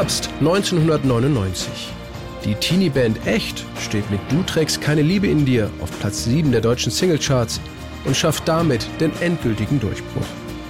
[0.00, 1.92] Herbst 1999.
[2.46, 6.62] Die Teenie-Band Echt steht mit Du trägst keine Liebe in dir auf Platz 7 der
[6.62, 7.60] deutschen Singlecharts
[8.06, 10.24] und schafft damit den endgültigen Durchbruch.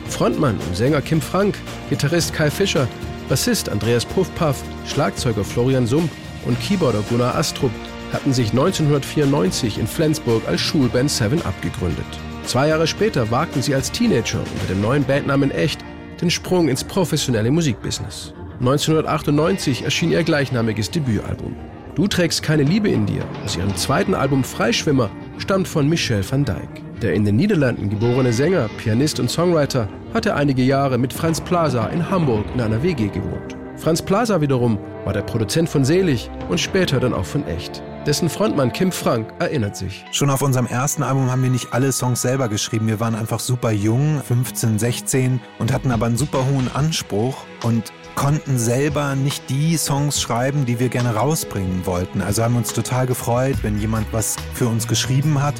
[0.08, 1.54] Frontmann und Sänger Kim Frank,
[1.90, 2.88] Gitarrist Kai Fischer,
[3.28, 6.10] Bassist Andreas Puffpaff, Schlagzeuger Florian Sump
[6.44, 7.70] und Keyboarder Gunnar Astrup
[8.12, 12.04] hatten sich 1994 in Flensburg als Schulband 7 Up gegründet.
[12.46, 15.84] Zwei Jahre später wagten sie als Teenager unter dem neuen Bandnamen Echt
[16.20, 18.34] den Sprung ins professionelle Musikbusiness.
[18.60, 21.56] 1998 erschien ihr gleichnamiges Debütalbum.
[21.94, 26.44] Du trägst keine Liebe in dir aus ihrem zweiten Album Freischwimmer stammt von Michel van
[26.44, 26.68] Dijk.
[27.00, 31.86] Der in den Niederlanden geborene Sänger, Pianist und Songwriter hatte einige Jahre mit Franz Plaza
[31.86, 33.56] in Hamburg in einer WG gewohnt.
[33.76, 37.82] Franz Plaza wiederum war der Produzent von Selig und später dann auch von Echt.
[38.06, 40.04] Dessen Frontmann Kim Frank erinnert sich.
[40.12, 42.86] Schon auf unserem ersten Album haben wir nicht alle Songs selber geschrieben.
[42.88, 47.92] Wir waren einfach super jung, 15, 16 und hatten aber einen super hohen Anspruch und
[48.14, 52.22] konnten selber nicht die Songs schreiben, die wir gerne rausbringen wollten.
[52.22, 55.54] Also haben uns total gefreut, wenn jemand was für uns geschrieben hat,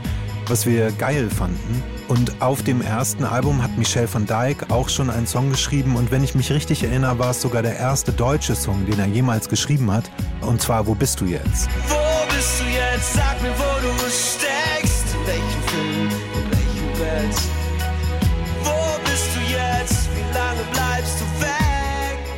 [0.47, 1.83] was wir geil fanden.
[2.09, 5.97] Und auf dem ersten Album hat Michel van Dijk auch schon einen Song geschrieben.
[5.97, 9.07] Und wenn ich mich richtig erinnere, war es sogar der erste deutsche Song, den er
[9.07, 10.11] jemals geschrieben hat.
[10.41, 11.69] Und zwar Wo bist du jetzt?
[11.89, 13.15] Wo bist du jetzt?
[13.15, 15.05] Sag mir, wo du steckst.
[15.15, 17.60] In welchem Film, in welchem Bett?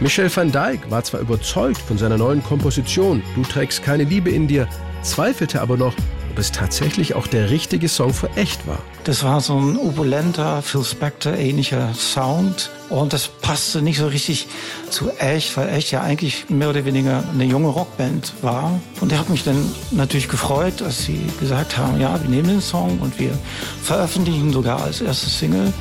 [0.02, 4.48] Michel van Dijk war zwar überzeugt von seiner neuen Komposition Du trägst keine Liebe in
[4.48, 4.66] dir,
[5.02, 5.94] zweifelte aber noch,
[6.28, 8.80] ob es tatsächlich auch der richtige Song für echt war.
[9.04, 14.48] Das war so ein opulenter, Phil Spector ähnlicher Sound und das passte nicht so richtig
[14.90, 18.80] zu Echt, weil Echt ja eigentlich mehr oder weniger eine junge Rockband war.
[19.00, 22.60] Und er hat mich dann natürlich gefreut, dass sie gesagt haben, ja, wir nehmen den
[22.60, 23.38] Song und wir
[23.84, 25.72] veröffentlichen ihn sogar als erste Single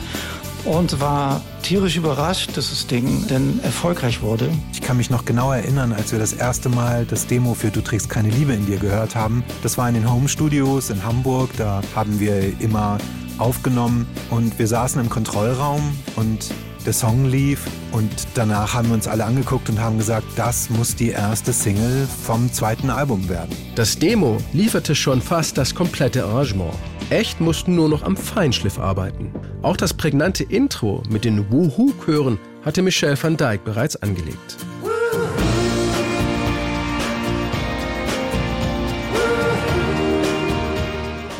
[0.65, 4.49] und war tierisch überrascht, dass das Ding denn erfolgreich wurde.
[4.73, 7.81] Ich kann mich noch genau erinnern, als wir das erste Mal das Demo für Du
[7.81, 9.43] trägst keine Liebe in dir gehört haben.
[9.63, 11.49] Das war in den Home Studios in Hamburg.
[11.57, 12.97] Da haben wir immer
[13.37, 15.81] aufgenommen und wir saßen im Kontrollraum
[16.15, 16.51] und
[16.85, 20.95] der Song lief und danach haben wir uns alle angeguckt und haben gesagt, das muss
[20.95, 23.55] die erste Single vom zweiten Album werden.
[23.75, 26.73] Das Demo lieferte schon fast das komplette Arrangement.
[27.11, 29.33] Echt mussten nur noch am Feinschliff arbeiten.
[29.63, 34.55] Auch das prägnante Intro mit den Woohoo-Chören hatte Michel van Dijk bereits angelegt.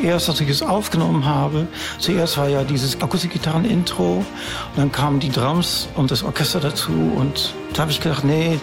[0.04, 1.68] Erst, als ich es aufgenommen habe,
[2.00, 4.26] zuerst war ja dieses Akustikgitarren-Intro,
[4.76, 8.60] dann kamen die Drums und das Orchester dazu und da habe ich gedacht, nee,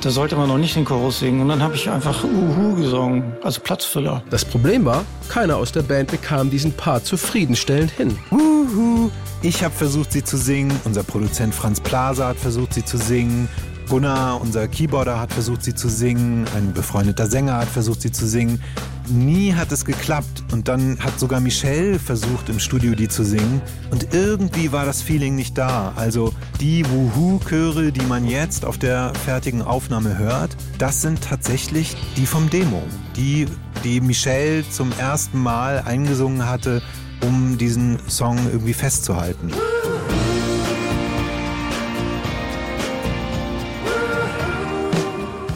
[0.00, 1.40] da sollte man noch nicht den Chorus singen.
[1.40, 4.22] Und dann habe ich einfach Uhu gesungen, also Platzfüller.
[4.30, 8.16] Das Problem war, keiner aus der Band bekam diesen Part zufriedenstellend hin.
[8.30, 9.10] Uhu.
[9.42, 10.72] Ich habe versucht, sie zu singen.
[10.84, 13.48] Unser Produzent Franz Plaza hat versucht, sie zu singen.
[13.88, 16.44] Gunnar, unser Keyboarder, hat versucht, sie zu singen.
[16.54, 18.60] Ein befreundeter Sänger hat versucht, sie zu singen.
[19.08, 20.44] Nie hat es geklappt.
[20.52, 23.62] Und dann hat sogar Michelle versucht, im Studio die zu singen.
[23.90, 25.92] Und irgendwie war das Feeling nicht da.
[25.96, 32.26] Also die Wuhu-Chöre, die man jetzt auf der fertigen Aufnahme hört, das sind tatsächlich die
[32.26, 32.82] vom Demo.
[33.16, 33.46] Die,
[33.84, 36.82] die Michelle zum ersten Mal eingesungen hatte,
[37.22, 39.50] um diesen Song irgendwie festzuhalten.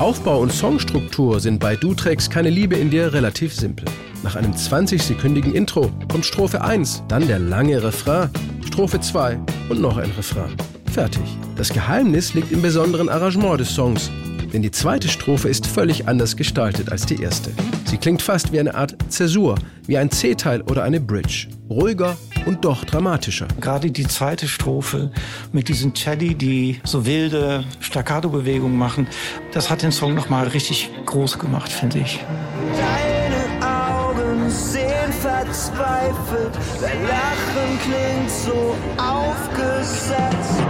[0.00, 3.84] Aufbau und Songstruktur sind bei Du trägst keine Liebe in dir relativ simpel.
[4.22, 8.30] Nach einem 20-sekündigen Intro kommt Strophe 1, dann der lange Refrain,
[8.66, 9.38] Strophe 2
[9.68, 10.56] und noch ein Refrain.
[10.90, 11.22] Fertig.
[11.56, 14.10] Das Geheimnis liegt im besonderen Arrangement des Songs,
[14.54, 17.50] denn die zweite Strophe ist völlig anders gestaltet als die erste.
[17.84, 19.56] Sie klingt fast wie eine Art Zäsur,
[19.86, 21.48] wie ein C-Teil oder eine Bridge.
[21.68, 23.48] Ruhiger und doch dramatischer.
[23.60, 25.10] Gerade die zweite Strophe
[25.52, 29.06] mit diesen Celli, die so wilde Staccato-Bewegungen machen,
[29.52, 32.20] das hat den Song nochmal richtig groß gemacht, finde ich.
[32.76, 40.62] Deine Augen sehen verzweifelt, dein Lachen klingt so aufgesetzt.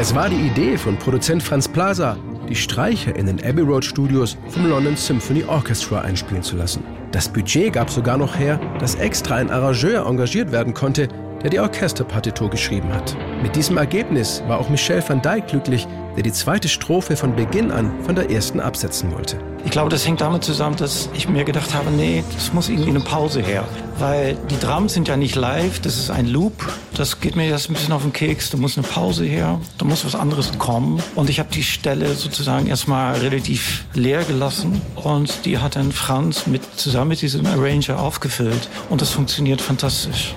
[0.00, 2.16] Es war die Idee von Produzent Franz Plaza,
[2.48, 6.82] die Streicher in den Abbey Road Studios vom London Symphony Orchestra einspielen zu lassen.
[7.12, 11.08] Das Budget gab sogar noch her, dass extra ein Arrangeur engagiert werden konnte,
[11.42, 13.16] der die Orchesterpartitur geschrieben hat.
[13.42, 15.86] Mit diesem Ergebnis war auch Michel van Dijk glücklich,
[16.16, 19.38] der die zweite Strophe von Beginn an von der ersten absetzen wollte.
[19.64, 22.90] Ich glaube, das hängt damit zusammen, dass ich mir gedacht habe, nee, das muss irgendwie
[22.90, 23.64] eine Pause her.
[23.98, 26.54] Weil die Drums sind ja nicht live, das ist ein Loop.
[26.94, 28.50] Das geht mir jetzt ein bisschen auf den Keks.
[28.50, 31.02] Da muss eine Pause her, da muss was anderes kommen.
[31.14, 34.80] Und ich habe die Stelle sozusagen erstmal relativ leer gelassen.
[34.96, 38.68] Und die hat dann Franz mit, zusammen mit diesem Arranger aufgefüllt.
[38.90, 40.34] Und das funktioniert fantastisch.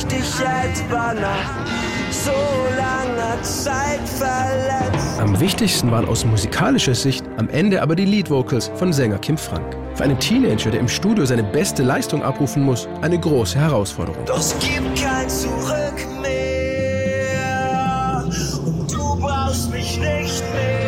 [0.00, 1.66] Ich dich etwa nach
[2.10, 2.32] so
[2.76, 5.20] langer Zeit verletzt?
[5.20, 9.76] Am wichtigsten waren aus musikalischer Sicht am Ende aber die Lead-Vocals von Sänger Kim Frank.
[9.94, 14.24] Für einen Teenager, der im Studio seine beste Leistung abrufen muss, eine große Herausforderung.
[14.24, 18.24] Doch es gibt kein Zurück mehr.
[18.64, 20.80] Und du brauchst mich nicht mehr.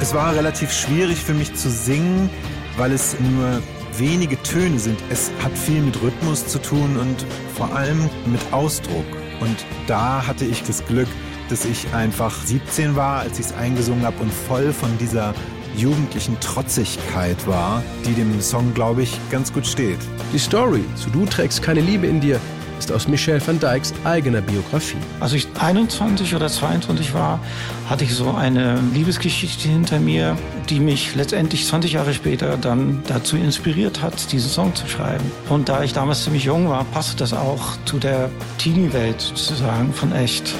[0.00, 2.28] Es war relativ schwierig für mich zu singen,
[2.76, 3.62] weil es nur
[3.98, 4.98] wenige Töne sind.
[5.10, 9.06] Es hat viel mit Rhythmus zu tun und vor allem mit Ausdruck.
[9.40, 9.56] Und
[9.86, 11.08] da hatte ich das Glück,
[11.48, 15.34] dass ich einfach 17 war, als ich es eingesungen habe und voll von dieser
[15.76, 19.98] jugendlichen Trotzigkeit war, die dem Song, glaube ich, ganz gut steht.
[20.32, 22.40] Die Story zu Du trägst keine Liebe in dir
[22.78, 24.98] ist aus Michel van Dijks eigener Biografie.
[25.20, 27.40] Als ich 21 oder 22 war,
[27.88, 30.36] hatte ich so eine Liebesgeschichte hinter mir,
[30.68, 35.24] die mich letztendlich 20 Jahre später dann dazu inspiriert hat, diesen Song zu schreiben.
[35.48, 40.12] Und da ich damals ziemlich jung war, passte das auch zu der Teenie-Welt sozusagen von
[40.12, 40.54] echt.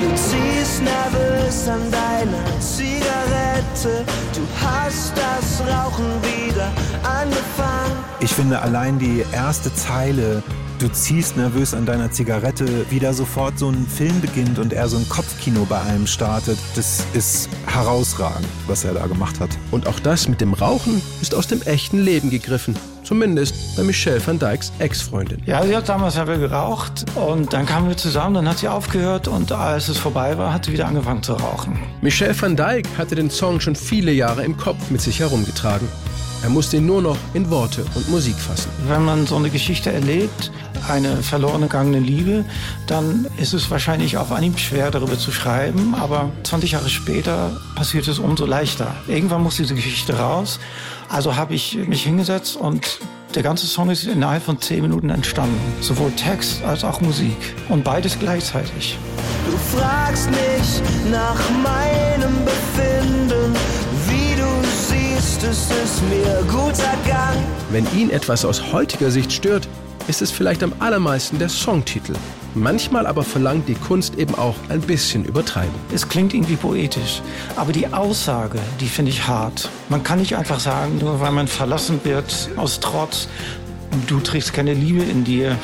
[0.00, 4.04] Du ziehst nervös an deiner Zigarette.
[4.34, 6.70] Du hast das Rauchen wieder
[7.02, 8.04] angefangen.
[8.20, 10.42] Ich finde allein die erste Zeile,
[10.78, 14.88] du ziehst nervös an deiner Zigarette, wie da sofort so ein Film beginnt und er
[14.88, 19.50] so ein Kopfkino bei einem startet, das ist herausragend, was er da gemacht hat.
[19.70, 22.76] Und auch das mit dem Rauchen ist aus dem echten Leben gegriffen.
[23.04, 25.42] Zumindest bei Michelle van Dijks Ex-Freundin.
[25.44, 29.28] Ja, sie hat damals aber geraucht und dann kamen wir zusammen, dann hat sie aufgehört
[29.28, 31.78] und als es vorbei war, hat sie wieder angefangen zu rauchen.
[32.00, 35.86] Michelle van Dijk hatte den Song schon viele Jahre im Kopf mit sich herumgetragen.
[36.44, 38.68] Er musste ihn nur noch in Worte und Musik fassen.
[38.86, 40.52] Wenn man so eine Geschichte erlebt,
[40.86, 42.44] eine verloren gegangene Liebe,
[42.86, 45.94] dann ist es wahrscheinlich auf Anhieb schwer, darüber zu schreiben.
[45.94, 48.94] Aber 20 Jahre später passiert es umso leichter.
[49.08, 50.60] Irgendwann muss diese Geschichte raus.
[51.08, 52.98] Also habe ich mich hingesetzt und
[53.34, 55.58] der ganze Song ist innerhalb von 10 Minuten entstanden.
[55.80, 57.54] Sowohl Text als auch Musik.
[57.70, 58.98] Und beides gleichzeitig.
[59.50, 62.93] Du fragst mich nach meinem Befinden.
[65.50, 67.36] Ist es mir guter Gang.
[67.70, 69.68] Wenn ihn etwas aus heutiger Sicht stört,
[70.08, 72.14] ist es vielleicht am allermeisten der Songtitel.
[72.54, 75.74] Manchmal aber verlangt die Kunst eben auch ein bisschen übertreiben.
[75.92, 77.20] Es klingt irgendwie poetisch,
[77.56, 79.68] aber die Aussage, die finde ich hart.
[79.90, 83.28] Man kann nicht einfach sagen, nur weil man verlassen wird aus Trotz,
[84.06, 85.58] du trägst keine Liebe in dir.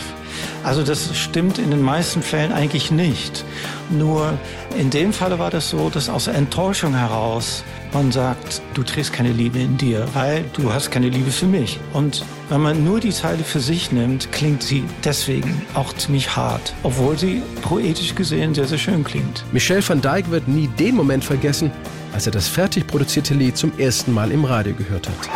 [0.63, 3.47] Also das stimmt in den meisten Fällen eigentlich nicht.
[3.89, 4.35] Nur
[4.79, 9.33] in dem Falle war das so, dass aus Enttäuschung heraus man sagt, du trägst keine
[9.33, 11.79] Liebe in dir, weil du hast keine Liebe für mich.
[11.93, 16.75] Und wenn man nur die Zeile für sich nimmt, klingt sie deswegen auch ziemlich hart,
[16.83, 19.45] obwohl sie poetisch gesehen sehr, sehr schön klingt.
[19.53, 21.71] Michel van Dijk wird nie den Moment vergessen,
[22.13, 25.31] als er das fertig produzierte Lied zum ersten Mal im Radio gehört hat.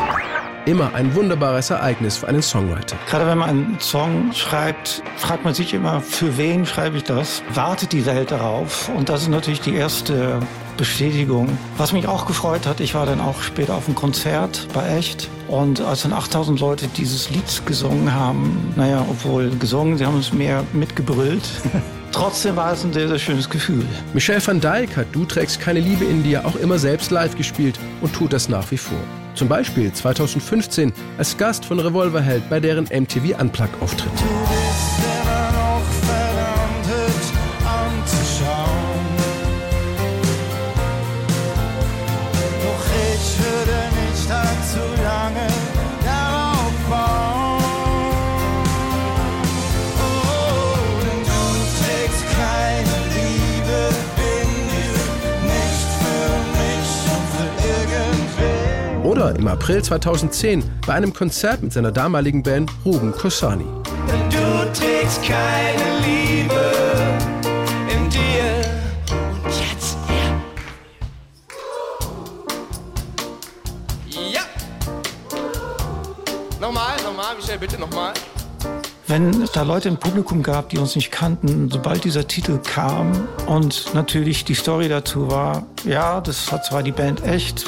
[0.67, 2.97] Immer ein wunderbares Ereignis für einen Songwriter.
[3.11, 7.43] Gerade wenn man einen Song schreibt, fragt man sich immer, für wen schreibe ich das?
[7.53, 8.89] Wartet die Welt darauf?
[8.89, 10.41] Und das ist natürlich die erste
[10.77, 11.57] Bestätigung.
[11.77, 15.29] Was mich auch gefreut hat, ich war dann auch später auf einem Konzert bei Echt.
[15.49, 20.33] Und als dann 8000 Leute dieses Lied gesungen haben, naja, obwohl gesungen, sie haben es
[20.33, 21.43] mehr mitgebrüllt.
[22.13, 23.85] Trotzdem war es ein sehr, sehr schönes Gefühl.
[24.13, 27.79] Michel van Dijk hat Du trägst keine Liebe in dir auch immer selbst live gespielt
[28.01, 28.99] und tut das nach wie vor.
[29.35, 33.75] Zum Beispiel 2015 als Gast von Revolverheld bei deren MTV Unplugged
[59.25, 63.65] Oder im April 2010 bei einem Konzert mit seiner damaligen Band Ruben Kosani.
[64.29, 66.61] Du trägst keine Liebe
[67.89, 68.21] in dir.
[69.43, 69.97] Und jetzt
[74.11, 74.43] Ja.
[76.61, 78.13] Nochmal, nochmal, Michel, bitte nochmal.
[79.07, 83.27] Wenn es da Leute im Publikum gab, die uns nicht kannten, sobald dieser Titel kam
[83.47, 87.65] und natürlich die Story dazu war, ja, das hat zwar die Band echt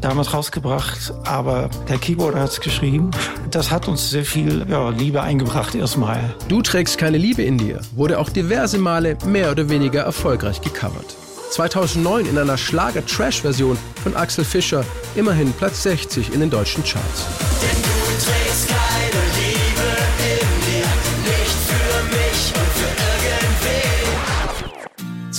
[0.00, 3.10] damals rausgebracht, aber der Keyboarder hat es geschrieben.
[3.50, 6.34] Das hat uns sehr viel ja, Liebe eingebracht erstmal.
[6.48, 11.16] Du trägst keine Liebe in dir wurde auch diverse Male mehr oder weniger erfolgreich gecovert.
[11.50, 14.84] 2009 in einer Schlager-Trash-Version von Axel Fischer
[15.16, 17.26] immerhin Platz 60 in den deutschen Charts.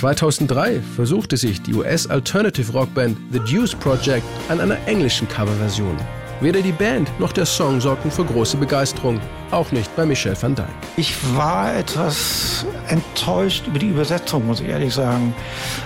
[0.01, 5.96] 2003 versuchte sich die US-Alternative-Rockband The Deuce Project an einer englischen Coverversion.
[6.41, 9.19] Weder die Band noch der Song sorgten für große Begeisterung,
[9.51, 10.65] auch nicht bei Michel van Dijk.
[10.98, 15.36] Ich war etwas enttäuscht über die Übersetzung, muss ich ehrlich sagen.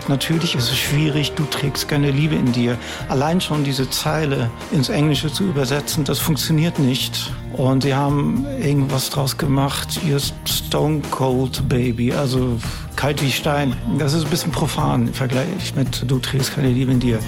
[0.08, 2.78] Natürlich ist es schwierig, du trägst keine Liebe in dir.
[3.10, 7.34] Allein schon diese Zeile ins Englische zu übersetzen, das funktioniert nicht.
[7.52, 12.58] Und sie haben irgendwas draus gemacht, ihr Stone Cold Baby, also
[12.96, 13.76] kalt wie Stein.
[14.00, 17.20] Das ist ein bisschen profan im Vergleich mit du trägst keine Liebe in dir.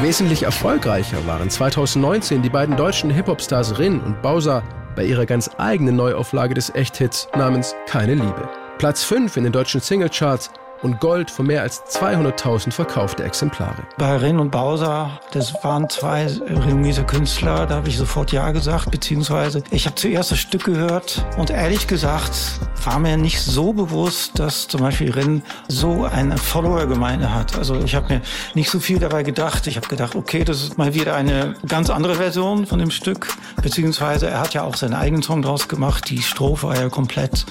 [0.00, 4.62] Wesentlich erfolgreicher waren 2019 die beiden deutschen Hip-Hop-Stars Rin und Bowser
[4.94, 8.48] bei ihrer ganz eigenen Neuauflage des Echthits namens Keine Liebe.
[8.78, 13.82] Platz 5 in den deutschen Singlecharts und Gold für mehr als 200.000 verkaufte Exemplare.
[13.96, 18.90] Bei Rin und Bowser, das waren zwei renommierte Künstler, da habe ich sofort Ja gesagt,
[18.90, 24.38] beziehungsweise ich habe zuerst das Stück gehört und ehrlich gesagt war mir nicht so bewusst,
[24.38, 27.56] dass zum Beispiel Rin so eine Follower-Gemeinde hat.
[27.58, 28.22] Also ich habe mir
[28.54, 29.66] nicht so viel dabei gedacht.
[29.66, 33.28] Ich habe gedacht, okay, das ist mal wieder eine ganz andere Version von dem Stück,
[33.62, 36.08] beziehungsweise er hat ja auch seinen eigenen Song draus gemacht.
[36.08, 37.46] Die Strophe war ja komplett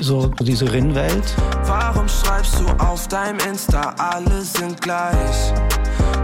[0.00, 1.34] so diese Rin-Welt.
[1.64, 5.52] Warum schreibst du auf deinem Insta, alle sind gleich?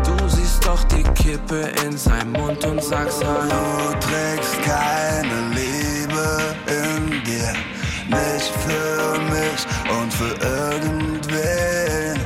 [0.05, 6.55] Du siehst doch die Kippe in seinem Mund und sagst, hallo, du trägst keine Liebe
[6.67, 7.53] in dir.
[8.09, 9.67] Nicht für mich
[10.01, 12.21] und für irgendwen.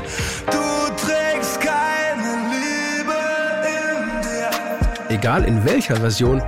[0.47, 3.19] Du trägst keine Liebe
[3.67, 4.51] in dir.
[5.09, 6.43] Egal in welcher Version,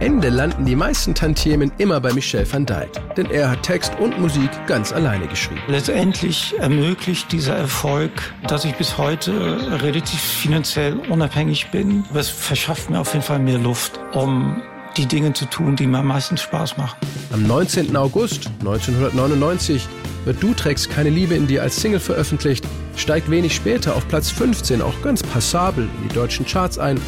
[0.00, 4.20] Ende landen die meisten Tantiemen immer bei Michel van Dijk, denn er hat Text und
[4.20, 5.60] Musik ganz alleine geschrieben.
[5.66, 8.12] Letztendlich ermöglicht dieser Erfolg,
[8.46, 12.04] dass ich bis heute relativ finanziell unabhängig bin.
[12.14, 14.62] Das verschafft mir auf jeden Fall mehr Luft, um
[14.96, 16.96] die Dinge zu tun, die mir am meisten Spaß machen.
[17.32, 17.96] Am 19.
[17.96, 19.84] August 1999
[20.24, 22.64] wird Du trägst keine Liebe in dir als Single veröffentlicht,
[22.94, 27.00] steigt wenig später auf Platz 15 auch ganz passabel in die deutschen Charts ein,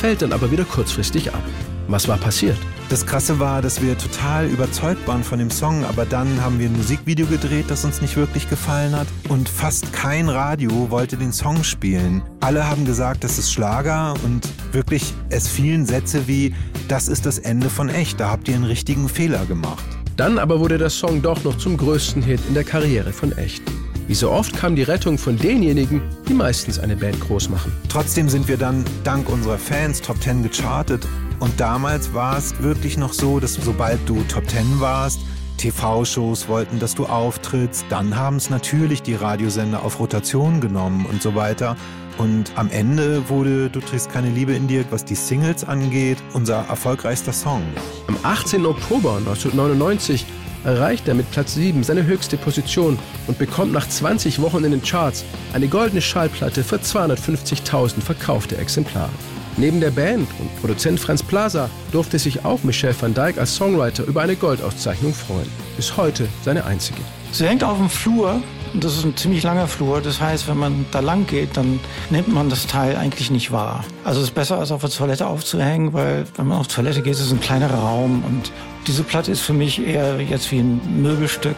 [0.00, 1.42] fällt dann aber wieder kurzfristig ab.
[1.88, 2.56] Was war passiert?
[2.88, 6.68] Das Krasse war, dass wir total überzeugt waren von dem Song, aber dann haben wir
[6.68, 11.32] ein Musikvideo gedreht, das uns nicht wirklich gefallen hat und fast kein Radio wollte den
[11.32, 12.22] Song spielen.
[12.40, 16.54] Alle haben gesagt, das ist Schlager und wirklich, es fielen Sätze wie,
[16.88, 19.84] das ist das Ende von echt, da habt ihr einen richtigen Fehler gemacht.
[20.16, 23.62] Dann aber wurde der Song doch noch zum größten Hit in der Karriere von Echt.
[24.08, 27.72] Wie so oft kam die Rettung von denjenigen, die meistens eine Band groß machen.
[27.88, 31.06] Trotzdem sind wir dann dank unserer Fans Top 10 gechartet
[31.40, 35.20] und damals war es wirklich noch so, dass sobald du Top 10 warst,
[35.58, 37.86] TV-Shows wollten, dass du auftrittst.
[37.88, 41.76] Dann haben es natürlich die Radiosender auf Rotation genommen und so weiter.
[42.18, 46.66] Und am Ende wurde Du trägst keine Liebe in dir, was die Singles angeht, unser
[46.68, 47.62] erfolgreichster Song.
[48.08, 48.64] Am 18.
[48.64, 50.24] Oktober 1999
[50.64, 54.82] erreicht er mit Platz 7 seine höchste Position und bekommt nach 20 Wochen in den
[54.82, 59.10] Charts eine goldene Schallplatte für 250.000 verkaufte Exemplare.
[59.58, 64.04] Neben der Band und Produzent Franz Plaza durfte sich auch Michel van Dijk als Songwriter
[64.04, 65.50] über eine Goldauszeichnung freuen.
[65.76, 66.98] Bis heute seine einzige.
[67.32, 68.42] Sie hängt auf dem Flur
[68.74, 70.02] und das ist ein ziemlich langer Flur.
[70.02, 73.82] Das heißt, wenn man da lang geht, dann nimmt man das Teil eigentlich nicht wahr.
[74.04, 77.14] Also es ist besser, als auf der Toilette aufzuhängen, weil wenn man auf Toilette geht,
[77.14, 78.52] ist es ein kleinerer Raum und
[78.86, 81.56] diese Platte ist für mich eher jetzt wie ein Möbelstück,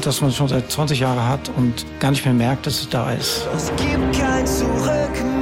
[0.00, 3.12] das man schon seit 20 Jahren hat und gar nicht mehr merkt, dass es da
[3.12, 3.46] ist.
[3.54, 5.35] Es gibt kein Zurück mehr.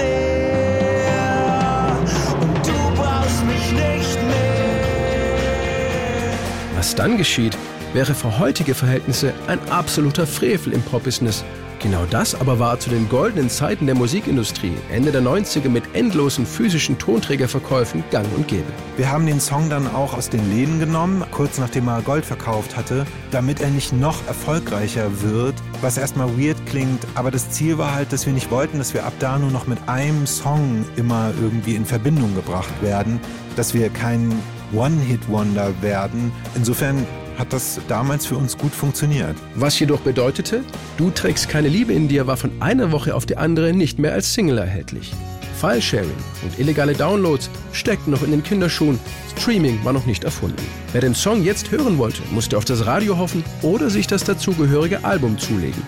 [6.84, 7.56] Was dann geschieht,
[7.94, 11.42] wäre für heutige Verhältnisse ein absoluter Frevel im Pop-Business.
[11.80, 16.44] Genau das aber war zu den goldenen Zeiten der Musikindustrie Ende der 90er mit endlosen
[16.44, 18.70] physischen Tonträgerverkäufen gang und gäbe.
[18.98, 22.76] Wir haben den Song dann auch aus den Läden genommen, kurz nachdem er Gold verkauft
[22.76, 27.94] hatte, damit er nicht noch erfolgreicher wird, was erstmal weird klingt, aber das Ziel war
[27.94, 31.32] halt, dass wir nicht wollten, dass wir ab da nur noch mit einem Song immer
[31.40, 33.20] irgendwie in Verbindung gebracht werden,
[33.56, 34.38] dass wir kein
[34.74, 36.32] One-Hit-Wonder werden.
[36.54, 37.06] Insofern
[37.38, 39.36] hat das damals für uns gut funktioniert.
[39.54, 40.62] Was jedoch bedeutete,
[40.96, 44.12] Du trägst keine Liebe in dir war von einer Woche auf die andere nicht mehr
[44.12, 45.12] als Single erhältlich.
[45.60, 46.10] Filesharing
[46.42, 48.98] und illegale Downloads steckten noch in den Kinderschuhen.
[49.36, 50.62] Streaming war noch nicht erfunden.
[50.92, 55.04] Wer den Song jetzt hören wollte, musste auf das Radio hoffen oder sich das dazugehörige
[55.04, 55.82] Album zulegen.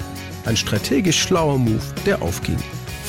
[0.45, 2.59] Ein strategisch schlauer Move, der aufging.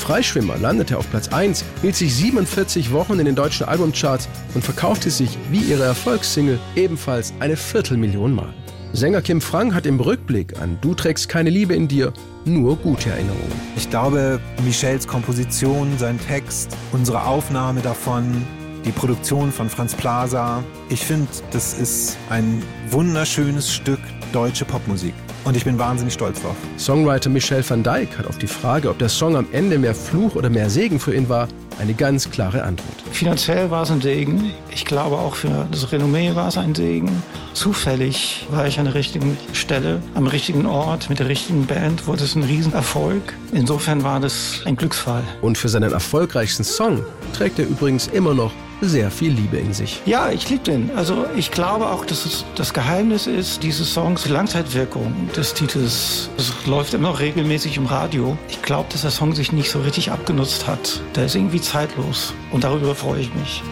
[0.08, 5.10] Freischwimmer landete auf Platz 1, hielt sich 47 Wochen in den deutschen Albumcharts und verkaufte
[5.10, 8.54] sich wie ihre Erfolgssingle ebenfalls eine Viertelmillion Mal.
[8.94, 12.14] Sänger Kim Frank hat im Rückblick an Du trägst keine Liebe in dir
[12.46, 13.52] nur gute Erinnerungen.
[13.76, 18.46] Ich glaube, Michels Komposition, sein Text, unsere Aufnahme davon,
[18.86, 20.64] die Produktion von Franz Plaza.
[20.88, 24.00] Ich finde, das ist ein wunderschönes Stück
[24.32, 25.12] deutsche Popmusik.
[25.48, 26.56] Und ich bin wahnsinnig stolz drauf.
[26.78, 30.34] Songwriter Michel van Dijk hat auf die Frage, ob der Song am Ende mehr Fluch
[30.34, 31.48] oder mehr Segen für ihn war,
[31.80, 32.94] eine ganz klare Antwort.
[33.12, 34.52] Finanziell war es ein Segen.
[34.70, 37.22] Ich glaube auch für das Renommee war es ein Segen.
[37.54, 42.24] Zufällig war ich an der richtigen Stelle, am richtigen Ort, mit der richtigen Band, wurde
[42.24, 43.22] es ein Riesenerfolg.
[43.52, 45.22] Insofern war das ein Glücksfall.
[45.40, 47.02] Und für seinen erfolgreichsten Song
[47.32, 50.00] trägt er übrigens immer noch sehr viel Liebe in sich.
[50.06, 50.90] Ja, ich liebe den.
[50.96, 56.30] Also ich glaube auch, dass es das Geheimnis ist dieses Songs, die Langzeitwirkung des Titels.
[56.36, 58.36] Es läuft immer noch regelmäßig im Radio.
[58.48, 61.00] Ich glaube, dass der Song sich nicht so richtig abgenutzt hat.
[61.14, 63.62] Der ist irgendwie zeitlos und darüber freue ich mich.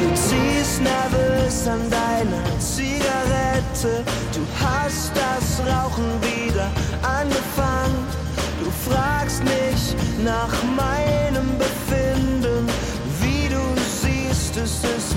[0.00, 4.04] Du ziehst nervös an deiner Zigarette.
[4.32, 6.70] Du hast das Rauchen wieder
[7.02, 8.06] angefangen.
[8.62, 9.94] Du fragst mich
[10.24, 11.73] nach meinem Befinden.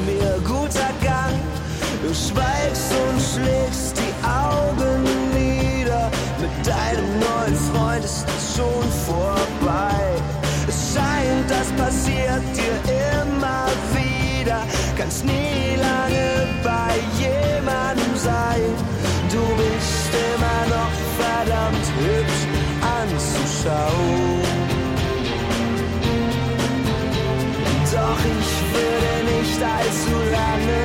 [0.06, 1.40] Mir guter Gang.
[2.02, 6.12] Du schweigst und schlägst die Augen nieder.
[6.40, 10.00] Mit deinem neuen Freund ist es schon vorbei.
[10.68, 12.76] Es scheint, das passiert dir
[13.22, 14.62] immer wieder.
[14.98, 18.70] Kannst nie lange bei jemandem sein.
[19.32, 22.44] Du bist immer noch verdammt hübsch
[23.02, 24.57] anzuschauen.
[28.08, 30.80] Doch ich würde nicht allzu lange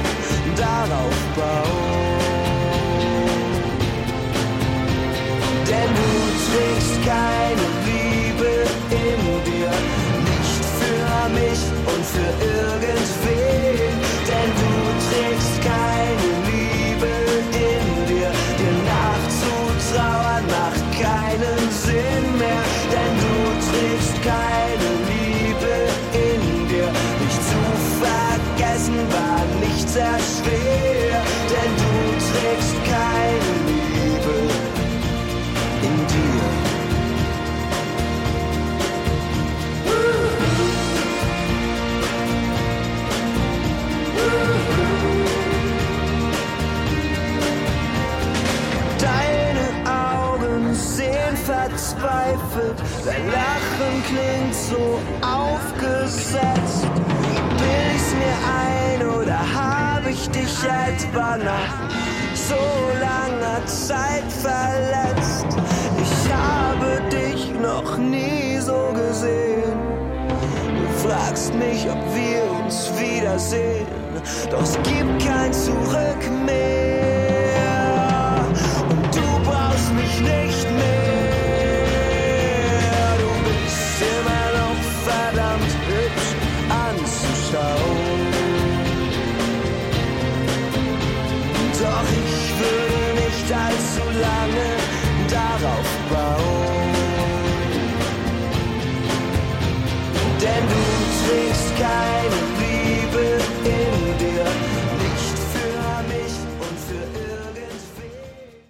[0.57, 2.19] darauf bauen.
[5.69, 6.11] Denn du
[6.49, 8.53] trägst keine Liebe
[8.91, 9.71] in dir,
[10.31, 11.61] nicht für mich
[11.95, 13.42] und für irgendwen.
[29.93, 31.23] Sehr schwer.
[31.53, 31.93] Denn du
[32.29, 34.37] trägst keine Liebe
[35.83, 36.45] in dir.
[48.99, 54.85] Deine Augen sehen verzweifelt, dein Lachen klingt so
[55.21, 56.02] aufgesetzt.
[60.23, 61.91] Ich dich etwa nach
[62.35, 62.55] so
[63.01, 65.47] langer Zeit verletzt?
[66.01, 69.79] Ich habe dich noch nie so gesehen.
[70.77, 73.87] Du fragst mich, ob wir uns wiedersehen,
[74.51, 75.12] doch es gibt